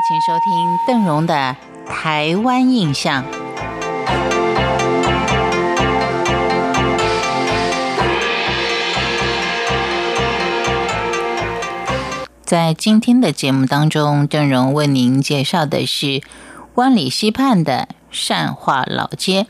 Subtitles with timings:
[0.00, 1.56] 请收听邓荣的
[1.88, 3.24] 《台湾印象》。
[12.44, 16.20] 在今天的节目当中，邓荣为您介绍的是
[16.74, 19.46] 湾里溪畔的善化老街。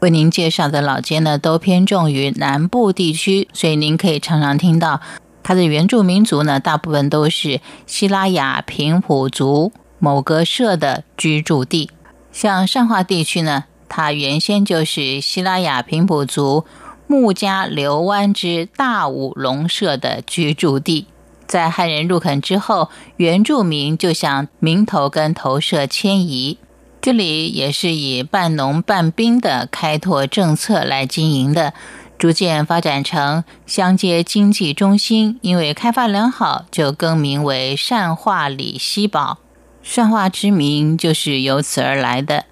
[0.00, 5.00] 为您介绍的老街呢，都偏重于南部地区，所以您可以常常听到
[5.44, 11.90] 它的原住民族呢，大部分都是西拉雅平埔族某个社的居住地。
[12.32, 16.64] 像善化地区呢，它原先就是西拉雅平埔族
[17.06, 21.06] 木家流湾之大武龙社的居住地。
[21.46, 22.88] 在汉人入垦之后，
[23.18, 26.58] 原住民就向明头跟头社迁移。
[27.02, 31.74] 这里也是以半农半兵的开拓政策来经营的，
[32.18, 35.38] 逐渐发展成乡街经济中心。
[35.42, 39.38] 因为开发良好，就更名为善化里西堡。
[39.82, 42.46] 善化之名就是由此而来的。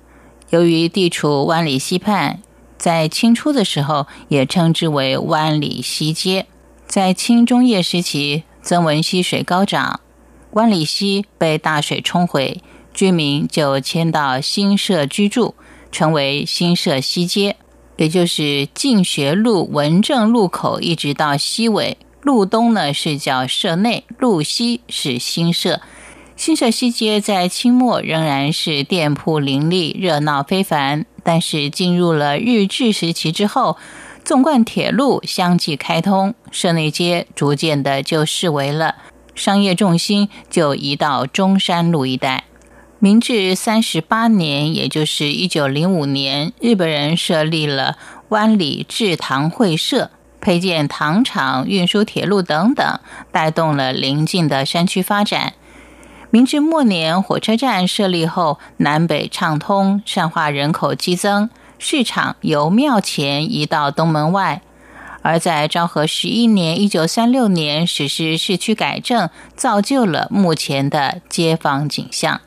[0.51, 2.41] 由于地处湾里西畔，
[2.77, 6.47] 在清初的时候也称之为湾里西街。
[6.87, 8.45] 在清中叶时期。
[8.65, 9.99] 曾文溪水高涨，
[10.53, 12.63] 湾里溪被大水冲毁，
[12.95, 15.57] 居民就迁到新社居住，
[15.91, 17.57] 成为新社西街，
[18.03, 21.97] 也就是进学路文正路口一直到西尾。
[22.21, 25.81] 路东呢是叫社内，路西是新社。
[26.35, 33.77] 新社西街在清末仍然是店铺林立、热闹非凡，但是进入了日治时期之后。
[34.25, 38.97] 纵贯铁路相继开通，社内街逐渐的就视为了
[39.37, 42.45] 商业重心，就移到中山路一带。
[43.05, 47.97] 明治三十八年，也就是一九零五年，日本人设立了
[48.29, 53.01] 湾里制糖会社，配建糖厂、运输铁路等等，
[53.33, 55.55] 带动了邻近的山区发展。
[56.31, 61.51] 明治末年，火车站设立后，南北畅通，善化人口激增。
[61.81, 64.63] 市场由庙前移到东门外，
[65.23, 72.41] 而在昭和十一年（一九三六年）实施市区改正，造就了目前的街坊景象。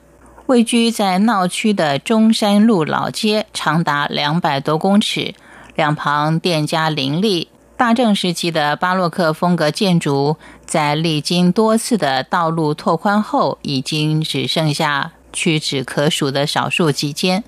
[0.47, 5.33] 位居在闹区的中山路老街，长达两百多公尺，
[5.75, 7.49] 两旁店家林立。
[7.75, 17.43] 大正时期的巴洛克风格建筑，在历经多次的道路拓宽后，已经只剩下屈指可数的少数几间，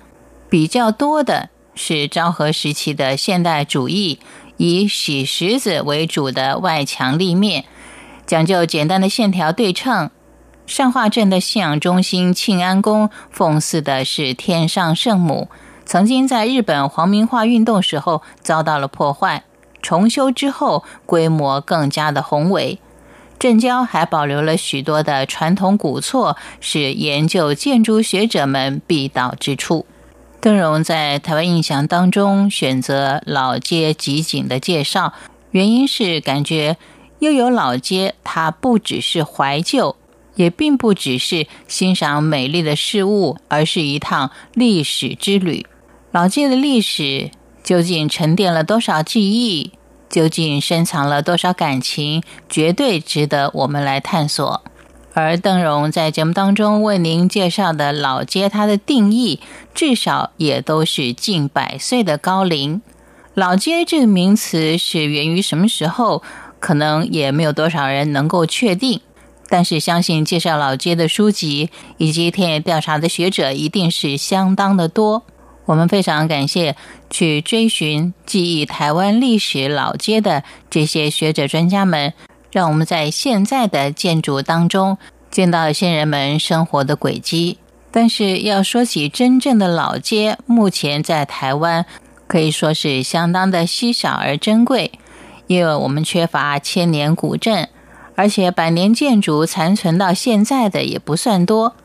[0.50, 1.50] 比较多的。
[1.76, 4.18] 是昭和时期的现代主义，
[4.56, 7.64] 以洗石子为主的外墙立面，
[8.26, 10.10] 讲究简单的线条对称。
[10.68, 15.48] 善化镇的信仰中心庆安宫，奉祀的是天上圣母，
[15.86, 19.44] 曾经在日本皇民化运动时候遭到了破坏，
[19.80, 22.78] 重修之后规模更加的宏伟。
[23.38, 29.86] 镇郊还保留了许多的传统古厝，是研究建筑学者们必到之处。
[30.38, 35.14] 邓荣在台湾印象当中选择老街集锦的介绍，
[35.52, 36.76] 原因是感觉
[37.20, 39.96] 又有老街，它不只是怀旧，
[40.38, 45.66] 也并不只是欣赏美丽的事物，而是一趟历史之旅。
[46.12, 47.30] 老街的历史
[47.62, 49.72] 究竟沉淀了多少记忆，
[50.08, 54.62] 究竟深藏了多少感情，绝对值得我们来探索。
[55.14, 59.40] 而邓荣在节目当中为您介绍的老街，它的定义
[59.74, 62.80] 至少也都是近百岁的高龄。
[63.34, 66.22] 老街这个名词是源于什么时候，
[66.60, 69.00] 可能也没有多少人能够确定。
[69.48, 75.24] 但是相信介绍老街的书籍以及田野调查的学者一定是相当的多。
[75.64, 76.76] 我们非常感谢
[77.10, 82.12] 去追寻记忆台湾历史老街的这些学者专家们。
[82.50, 84.96] 让我们在现在的建筑当中
[85.30, 87.58] 见到先人们生活的轨迹。
[87.90, 91.84] 但是要说起真正的老街，目前在台湾
[92.26, 94.92] 可以说是相当的稀少而珍贵，
[95.46, 97.68] 因为我们缺乏千年古镇，
[98.18, 101.76] 而且百年建筑残存到现在的也不算多，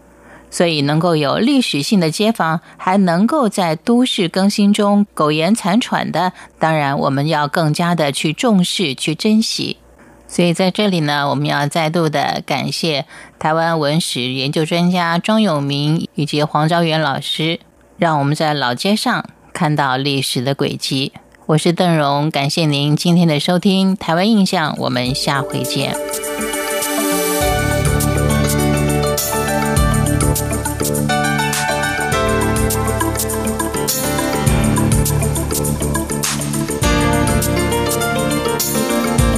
[0.49, 9.77] 所以能够有历史性的街坊，还能够在都市更新中苟延残喘的，当然我们要更加的去重视、去珍惜。
[10.27, 13.05] 所以在这里呢，我们要再度的感谢
[13.37, 17.59] 台湾文史研究专家庄永明以及黄昭元老师，
[17.97, 19.23] 让我们在老街上
[19.53, 21.13] 看到历史的轨迹。
[21.45, 25.93] 我是邓荣，感谢您今天的收听《台湾印象》，我们下回见。